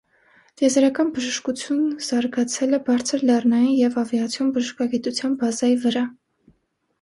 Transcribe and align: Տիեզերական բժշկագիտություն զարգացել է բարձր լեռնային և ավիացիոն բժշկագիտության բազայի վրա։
Տիեզերական 0.59 1.09
բժշկագիտություն 1.17 1.83
զարգացել 2.05 2.73
է 2.77 2.79
բարձր 2.87 3.27
լեռնային 3.31 3.77
և 3.81 3.99
ավիացիոն 4.05 4.51
բժշկագիտության 4.57 5.37
բազայի 5.45 5.79
վրա։ 5.87 6.05